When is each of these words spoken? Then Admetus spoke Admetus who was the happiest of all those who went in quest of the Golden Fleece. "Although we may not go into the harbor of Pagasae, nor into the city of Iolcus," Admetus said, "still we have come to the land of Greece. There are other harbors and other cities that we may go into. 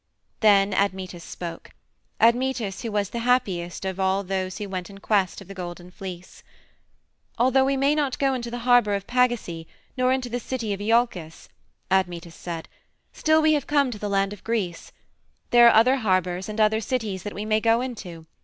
Then 0.39 0.73
Admetus 0.73 1.23
spoke 1.23 1.69
Admetus 2.19 2.81
who 2.81 2.91
was 2.91 3.11
the 3.11 3.19
happiest 3.19 3.85
of 3.85 3.99
all 3.99 4.23
those 4.23 4.57
who 4.57 4.67
went 4.67 4.89
in 4.89 4.97
quest 4.97 5.41
of 5.41 5.47
the 5.47 5.53
Golden 5.53 5.91
Fleece. 5.91 6.41
"Although 7.37 7.65
we 7.65 7.77
may 7.77 7.93
not 7.93 8.17
go 8.17 8.33
into 8.33 8.49
the 8.49 8.57
harbor 8.65 8.95
of 8.95 9.05
Pagasae, 9.05 9.67
nor 9.95 10.11
into 10.11 10.27
the 10.27 10.39
city 10.39 10.73
of 10.73 10.81
Iolcus," 10.81 11.49
Admetus 11.91 12.33
said, 12.33 12.67
"still 13.13 13.43
we 13.43 13.53
have 13.53 13.67
come 13.67 13.91
to 13.91 13.99
the 13.99 14.09
land 14.09 14.33
of 14.33 14.43
Greece. 14.43 14.91
There 15.51 15.67
are 15.67 15.75
other 15.75 15.97
harbors 15.97 16.49
and 16.49 16.59
other 16.59 16.81
cities 16.81 17.21
that 17.21 17.35
we 17.35 17.45
may 17.45 17.59
go 17.59 17.79
into. 17.81 18.25